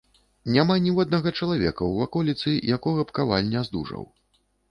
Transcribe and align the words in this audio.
Няма 0.53 0.77
ніводнага 0.85 1.33
чалавека 1.39 1.75
ў 1.75 1.93
ваколіцы, 2.05 2.55
якога 2.79 3.05
б 3.09 3.17
каваль 3.19 3.51
не 3.53 3.61
здужаў. 3.71 4.03